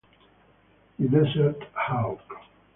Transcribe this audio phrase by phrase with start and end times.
[0.97, 2.21] The Desert Hawk